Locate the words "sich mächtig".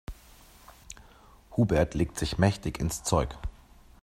2.17-2.79